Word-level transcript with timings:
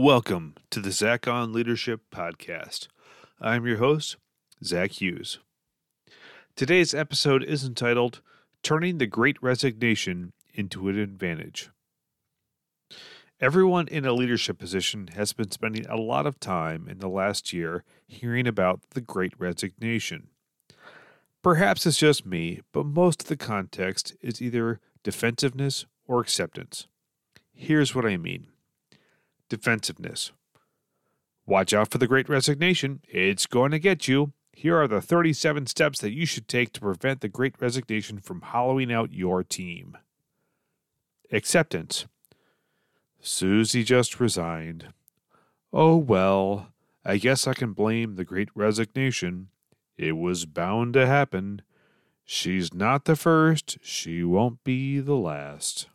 Welcome 0.00 0.54
to 0.70 0.78
the 0.78 0.92
Zach 0.92 1.26
on 1.26 1.52
Leadership 1.52 2.02
Podcast. 2.14 2.86
I'm 3.40 3.66
your 3.66 3.78
host, 3.78 4.16
Zach 4.62 4.92
Hughes. 4.92 5.40
Today's 6.54 6.94
episode 6.94 7.42
is 7.42 7.64
entitled 7.64 8.20
Turning 8.62 8.98
the 8.98 9.08
Great 9.08 9.42
Resignation 9.42 10.34
into 10.54 10.88
an 10.88 10.96
Advantage. 11.00 11.70
Everyone 13.40 13.88
in 13.88 14.04
a 14.04 14.12
leadership 14.12 14.56
position 14.56 15.08
has 15.16 15.32
been 15.32 15.50
spending 15.50 15.84
a 15.86 15.96
lot 15.96 16.28
of 16.28 16.38
time 16.38 16.86
in 16.88 17.00
the 17.00 17.08
last 17.08 17.52
year 17.52 17.82
hearing 18.06 18.46
about 18.46 18.90
the 18.90 19.00
Great 19.00 19.32
Resignation. 19.36 20.28
Perhaps 21.42 21.86
it's 21.86 21.98
just 21.98 22.24
me, 22.24 22.60
but 22.70 22.86
most 22.86 23.22
of 23.22 23.28
the 23.28 23.36
context 23.36 24.14
is 24.20 24.40
either 24.40 24.78
defensiveness 25.02 25.86
or 26.06 26.20
acceptance. 26.20 26.86
Here's 27.52 27.96
what 27.96 28.06
I 28.06 28.16
mean 28.16 28.46
defensiveness. 29.48 30.32
Watch 31.46 31.72
out 31.72 31.90
for 31.90 31.98
the 31.98 32.06
great 32.06 32.28
resignation. 32.28 33.00
It's 33.08 33.46
going 33.46 33.70
to 33.70 33.78
get 33.78 34.06
you. 34.06 34.32
Here 34.52 34.76
are 34.76 34.88
the 34.88 35.00
37 35.00 35.66
steps 35.66 36.00
that 36.00 36.12
you 36.12 36.26
should 36.26 36.48
take 36.48 36.72
to 36.72 36.80
prevent 36.80 37.20
the 37.20 37.28
great 37.28 37.54
resignation 37.60 38.18
from 38.18 38.40
hollowing 38.40 38.92
out 38.92 39.12
your 39.12 39.44
team. 39.44 39.96
Acceptance. 41.30 42.06
Susie 43.20 43.84
just 43.84 44.20
resigned. 44.20 44.88
Oh 45.72 45.96
well, 45.96 46.68
I 47.04 47.18
guess 47.18 47.46
I 47.46 47.54
can 47.54 47.72
blame 47.72 48.16
the 48.16 48.24
great 48.24 48.48
resignation. 48.54 49.48
It 49.96 50.16
was 50.16 50.44
bound 50.44 50.94
to 50.94 51.06
happen. 51.06 51.62
She's 52.24 52.74
not 52.74 53.04
the 53.04 53.16
first, 53.16 53.78
she 53.80 54.22
won't 54.22 54.62
be 54.64 55.00
the 55.00 55.16
last. 55.16 55.88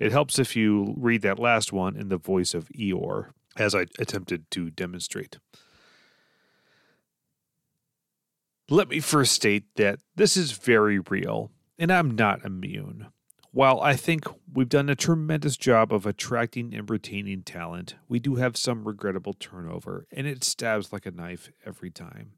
It 0.00 0.12
helps 0.12 0.38
if 0.38 0.56
you 0.56 0.94
read 0.96 1.20
that 1.22 1.38
last 1.38 1.72
one 1.72 1.94
in 1.94 2.08
the 2.08 2.16
voice 2.16 2.54
of 2.54 2.70
Eeyore, 2.70 3.32
as 3.56 3.74
I 3.74 3.82
attempted 3.98 4.50
to 4.52 4.70
demonstrate. 4.70 5.38
Let 8.70 8.88
me 8.88 9.00
first 9.00 9.32
state 9.32 9.64
that 9.76 10.00
this 10.16 10.36
is 10.36 10.52
very 10.52 10.98
real, 10.98 11.50
and 11.78 11.92
I'm 11.92 12.12
not 12.12 12.44
immune. 12.44 13.08
While 13.52 13.80
I 13.80 13.94
think 13.94 14.24
we've 14.50 14.68
done 14.68 14.88
a 14.88 14.94
tremendous 14.94 15.56
job 15.56 15.92
of 15.92 16.06
attracting 16.06 16.72
and 16.72 16.88
retaining 16.88 17.42
talent, 17.42 17.96
we 18.08 18.20
do 18.20 18.36
have 18.36 18.56
some 18.56 18.86
regrettable 18.86 19.34
turnover, 19.34 20.06
and 20.12 20.26
it 20.26 20.44
stabs 20.44 20.92
like 20.92 21.04
a 21.04 21.10
knife 21.10 21.50
every 21.66 21.90
time. 21.90 22.32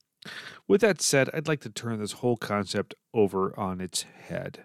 With 0.67 0.81
that 0.81 1.01
said, 1.01 1.29
I'd 1.33 1.49
like 1.49 1.61
to 1.61 1.71
turn 1.71 2.01
this 2.01 2.13
whole 2.13 2.39
concept 2.39 2.95
over 3.13 3.57
on 3.61 3.81
its 3.81 4.03
head. 4.03 4.65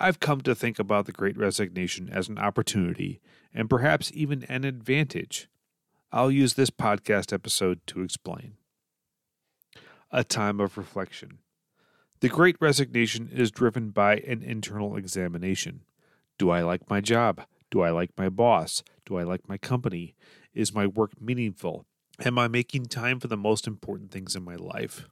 I've 0.00 0.20
come 0.20 0.42
to 0.42 0.54
think 0.54 0.78
about 0.78 1.06
the 1.06 1.12
Great 1.12 1.36
Resignation 1.36 2.08
as 2.08 2.28
an 2.28 2.38
opportunity 2.38 3.20
and 3.52 3.68
perhaps 3.68 4.12
even 4.14 4.44
an 4.44 4.64
advantage. 4.64 5.48
I'll 6.12 6.30
use 6.30 6.54
this 6.54 6.70
podcast 6.70 7.32
episode 7.32 7.80
to 7.88 8.02
explain. 8.02 8.54
A 10.12 10.22
time 10.22 10.60
of 10.60 10.78
reflection. 10.78 11.38
The 12.20 12.28
Great 12.28 12.56
Resignation 12.60 13.28
is 13.32 13.50
driven 13.50 13.90
by 13.90 14.18
an 14.18 14.42
internal 14.42 14.96
examination. 14.96 15.82
Do 16.38 16.50
I 16.50 16.62
like 16.62 16.88
my 16.88 17.00
job? 17.00 17.42
Do 17.68 17.80
I 17.80 17.90
like 17.90 18.10
my 18.16 18.28
boss? 18.28 18.84
Do 19.04 19.16
I 19.16 19.24
like 19.24 19.48
my 19.48 19.58
company? 19.58 20.14
Is 20.54 20.72
my 20.72 20.86
work 20.86 21.20
meaningful? 21.20 21.86
Am 22.24 22.38
I 22.38 22.46
making 22.46 22.86
time 22.86 23.18
for 23.18 23.26
the 23.26 23.36
most 23.36 23.66
important 23.66 24.12
things 24.12 24.36
in 24.36 24.44
my 24.44 24.54
life? 24.54 25.08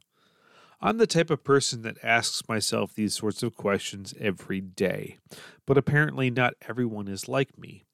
I'm 0.81 0.99
the 0.99 1.07
type 1.07 1.31
of 1.31 1.43
person 1.43 1.83
that 1.83 2.03
asks 2.03 2.49
myself 2.49 2.95
these 2.95 3.15
sorts 3.15 3.43
of 3.43 3.55
questions 3.55 4.15
every 4.21 4.61
day, 4.61 5.19
but 5.65 5.79
apparently 5.79 6.31
not 6.31 6.55
everyone 6.69 7.09
is 7.09 7.29
like 7.29 7.59
me. 7.59 7.85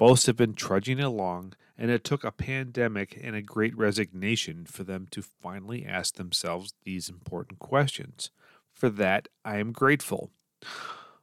Most 0.00 0.26
have 0.26 0.36
been 0.36 0.54
trudging 0.54 0.98
along, 0.98 1.52
and 1.76 1.90
it 1.90 2.04
took 2.04 2.24
a 2.24 2.32
pandemic 2.32 3.20
and 3.22 3.36
a 3.36 3.42
great 3.42 3.76
resignation 3.76 4.64
for 4.64 4.82
them 4.82 5.06
to 5.10 5.22
finally 5.22 5.84
ask 5.86 6.14
themselves 6.14 6.74
these 6.84 7.08
important 7.08 7.58
questions. 7.58 8.30
For 8.72 8.88
that, 8.88 9.28
I 9.44 9.58
am 9.58 9.72
grateful. 9.72 10.30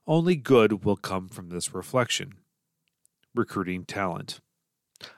Only 0.08 0.36
good 0.36 0.86
will 0.86 0.96
come 0.96 1.28
from 1.28 1.50
this 1.50 1.74
reflection. 1.74 2.36
Recruiting 3.36 3.84
talent. 3.84 4.40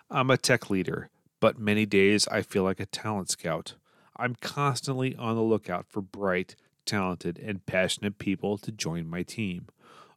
I'm 0.10 0.32
a 0.32 0.38
tech 0.38 0.70
leader, 0.70 1.10
but 1.40 1.60
many 1.60 1.86
days 1.86 2.28
I 2.30 2.42
feel 2.42 2.64
like 2.64 2.80
a 2.80 2.86
talent 2.86 3.30
scout. 3.30 3.76
I'm 4.22 4.36
constantly 4.36 5.16
on 5.16 5.36
the 5.36 5.42
lookout 5.42 5.88
for 5.88 6.00
bright, 6.00 6.56
talented, 6.86 7.40
and 7.40 7.66
passionate 7.66 8.20
people 8.20 8.60
to 8.60 8.72
join 8.72 9.10
my 9.10 9.24
team. 9.24 9.66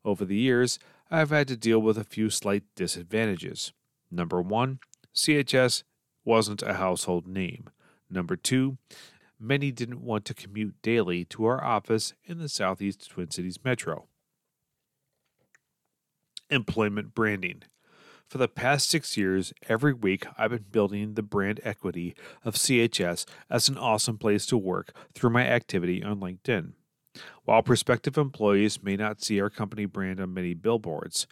Over 0.04 0.26
the 0.26 0.37
years, 0.37 0.78
I've 1.10 1.31
had 1.31 1.48
to 1.48 1.56
deal 1.56 1.78
with 1.78 1.97
a 1.97 2.04
few 2.04 2.28
slight 2.28 2.65
disadvantages. 2.76 3.72
Number 4.10 4.42
one, 4.42 4.81
CHS 5.15 5.84
wasn't 6.22 6.62
a 6.62 6.75
household 6.75 7.26
name. 7.26 7.70
Number 8.10 8.37
two, 8.37 8.76
many 9.41 9.72
didn't 9.72 10.04
want 10.04 10.26
to 10.26 10.34
commute 10.34 10.82
daily 10.82 11.25
to 11.26 11.47
our 11.47 11.65
office 11.65 12.12
in 12.26 12.36
the 12.36 12.50
Southeast 12.50 13.09
Twin 13.09 13.31
Cities 13.31 13.59
metro. 13.65 14.06
Employment 16.50 17.15
branding. 17.15 17.62
For 18.29 18.39
the 18.39 18.49
past 18.49 18.89
six 18.89 19.17
years, 19.17 19.53
every 19.69 19.93
week 19.93 20.27
I've 20.37 20.51
been 20.51 20.65
building 20.71 21.15
the 21.15 21.23
brand 21.23 21.61
equity 21.62 22.15
of 22.45 22.55
CHS 22.55 23.27
as 23.51 23.69
an 23.69 23.79
awesome 23.79 24.19
place 24.19 24.47
to 24.47 24.57
work 24.57 24.93
through 25.15 25.31
my 25.31 25.47
activity 25.47 26.03
on 26.03 26.21
LinkedIn. 26.21 26.73
While 27.45 27.63
prospective 27.63 28.19
employees 28.19 28.83
may 28.83 28.97
not 28.97 29.23
see 29.23 29.41
our 29.41 29.51
company 29.51 29.84
brand 29.84 30.21
on 30.21 30.34
many 30.34 30.55
billboards, 30.55 31.27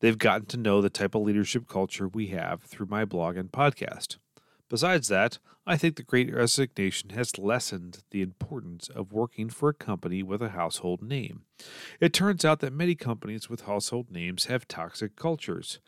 they've 0.00 0.16
gotten 0.16 0.46
to 0.46 0.56
know 0.56 0.80
the 0.80 0.88
type 0.88 1.14
of 1.14 1.22
leadership 1.22 1.68
culture 1.68 2.08
we 2.08 2.28
have 2.28 2.62
through 2.62 2.86
my 2.86 3.04
blog 3.04 3.36
and 3.36 3.52
podcast. 3.52 4.16
Besides 4.72 5.08
that, 5.08 5.38
I 5.66 5.76
think 5.76 5.96
the 5.96 6.02
Great 6.02 6.34
Resignation 6.34 7.10
has 7.10 7.36
lessened 7.36 7.98
the 8.10 8.22
importance 8.22 8.88
of 8.88 9.12
working 9.12 9.50
for 9.50 9.68
a 9.68 9.74
company 9.74 10.22
with 10.22 10.40
a 10.40 10.48
household 10.48 11.02
name. 11.02 11.42
It 12.00 12.14
turns 12.14 12.42
out 12.42 12.60
that 12.60 12.72
many 12.72 12.94
companies 12.94 13.50
with 13.50 13.66
household 13.66 14.10
names 14.10 14.46
have 14.46 14.66
toxic 14.66 15.14
cultures. 15.14 15.78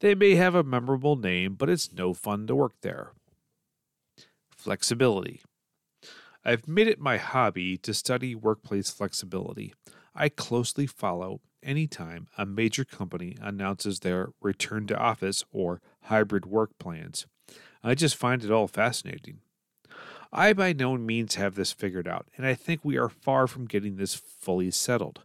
They 0.00 0.14
may 0.14 0.34
have 0.34 0.54
a 0.54 0.62
memorable 0.62 1.16
name, 1.16 1.54
but 1.54 1.70
it's 1.70 1.94
no 1.94 2.12
fun 2.12 2.46
to 2.48 2.54
work 2.54 2.74
there. 2.82 3.12
Flexibility. 4.54 5.40
I've 6.44 6.68
made 6.68 6.86
it 6.86 7.00
my 7.00 7.16
hobby 7.16 7.78
to 7.78 7.94
study 7.94 8.34
workplace 8.34 8.90
flexibility. 8.90 9.72
I 10.14 10.28
closely 10.28 10.86
follow 10.86 11.40
anytime 11.62 12.28
a 12.36 12.44
major 12.44 12.84
company 12.84 13.38
announces 13.40 14.00
their 14.00 14.32
return 14.42 14.86
to 14.88 14.98
office 14.98 15.44
or 15.50 15.80
hybrid 16.02 16.44
work 16.44 16.72
plans. 16.78 17.24
I 17.84 17.94
just 17.94 18.16
find 18.16 18.42
it 18.42 18.50
all 18.50 18.66
fascinating. 18.66 19.40
I 20.32 20.54
by 20.54 20.72
no 20.72 20.96
means 20.96 21.34
have 21.34 21.54
this 21.54 21.70
figured 21.70 22.08
out, 22.08 22.26
and 22.36 22.46
I 22.46 22.54
think 22.54 22.80
we 22.82 22.96
are 22.96 23.10
far 23.10 23.46
from 23.46 23.66
getting 23.66 23.96
this 23.96 24.14
fully 24.14 24.70
settled. 24.70 25.22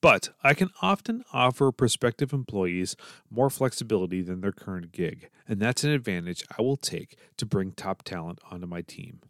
But 0.00 0.30
I 0.42 0.52
can 0.52 0.70
often 0.82 1.24
offer 1.32 1.70
prospective 1.70 2.32
employees 2.32 2.96
more 3.30 3.48
flexibility 3.48 4.20
than 4.20 4.40
their 4.40 4.52
current 4.52 4.90
gig, 4.90 5.30
and 5.48 5.60
that's 5.60 5.84
an 5.84 5.90
advantage 5.90 6.44
I 6.58 6.60
will 6.60 6.76
take 6.76 7.16
to 7.36 7.46
bring 7.46 7.70
top 7.70 8.02
talent 8.02 8.40
onto 8.50 8.66
my 8.66 8.82
team. 8.82 9.20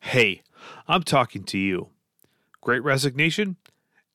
Hey, 0.00 0.42
I'm 0.88 1.04
talking 1.04 1.44
to 1.44 1.58
you. 1.58 1.90
Great 2.60 2.82
resignation? 2.82 3.56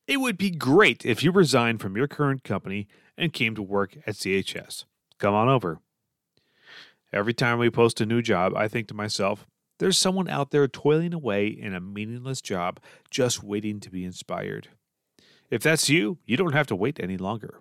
It 0.08 0.18
would 0.18 0.38
be 0.38 0.52
great 0.52 1.06
if 1.06 1.24
you 1.24 1.32
resigned 1.32 1.80
from 1.80 1.96
your 1.96 2.08
current 2.08 2.44
company 2.44 2.90
and 3.18 3.32
came 3.32 3.56
to 3.56 3.62
work 3.62 3.98
at 4.06 4.16
CHS. 4.16 4.84
Come 5.20 5.34
on 5.34 5.48
over. 5.48 5.80
Every 7.14 7.34
time 7.34 7.60
we 7.60 7.70
post 7.70 8.00
a 8.00 8.06
new 8.06 8.22
job, 8.22 8.56
I 8.56 8.68
think 8.68 8.88
to 8.88 8.94
myself, 8.94 9.46
there's 9.80 9.98
someone 9.98 10.30
out 10.30 10.52
there 10.52 10.68
toiling 10.68 11.14
away 11.14 11.48
in 11.48 11.74
a 11.74 11.82
meaningless 11.82 12.42
job 12.42 12.80
just 13.10 13.44
waiting 13.44 13.80
to 13.82 13.90
be 13.90 14.06
inspired. 14.06 14.70
If 15.50 15.62
that's 15.64 15.90
you, 15.90 16.20
you 16.26 16.38
don't 16.38 16.54
have 16.54 16.68
to 16.68 16.76
wait 16.76 17.00
any 17.02 17.18
longer. 17.18 17.60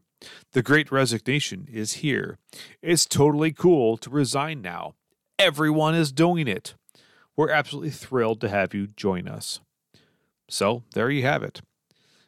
The 0.53 0.63
great 0.63 0.93
resignation 0.93 1.67
is 1.71 1.95
here. 1.95 2.39
It's 2.83 3.07
totally 3.07 3.53
cool 3.53 3.97
to 3.97 4.11
resign 4.11 4.63
now. 4.63 4.95
Everyone 5.39 5.95
is 5.95 6.13
doing 6.13 6.47
it. 6.47 6.75
We're 7.37 7.51
absolutely 7.51 7.91
thrilled 7.91 8.41
to 8.43 8.49
have 8.49 8.75
you 8.75 8.87
join 8.87 9.27
us. 9.27 9.61
So, 10.49 10.83
there 10.95 11.11
you 11.11 11.23
have 11.23 11.43
it. 11.43 11.63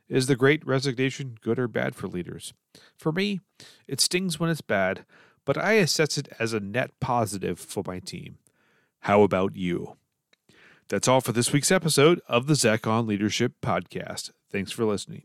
Is 0.08 0.26
the 0.26 0.36
great 0.36 0.66
resignation 0.66 1.36
good 1.40 1.58
or 1.58 1.68
bad 1.68 1.94
for 1.94 2.08
leaders? 2.08 2.52
For 2.98 3.12
me, 3.12 3.40
it 3.86 4.00
stings 4.00 4.40
when 4.40 4.50
it's 4.50 4.60
bad, 4.60 5.04
but 5.44 5.58
I 5.58 5.72
assess 5.74 6.18
it 6.18 6.28
as 6.38 6.52
a 6.52 6.60
net 6.60 6.90
positive 7.00 7.58
for 7.58 7.82
my 7.86 7.98
team. 7.98 8.38
How 9.00 9.22
about 9.22 9.56
you? 9.56 9.96
That's 10.88 11.08
all 11.08 11.20
for 11.20 11.32
this 11.32 11.52
week's 11.52 11.72
episode 11.72 12.20
of 12.28 12.46
the 12.46 12.54
Zach 12.54 12.86
on 12.86 13.06
Leadership 13.06 13.54
Podcast. 13.62 14.30
Thanks 14.50 14.70
for 14.72 14.84
listening. 14.84 15.22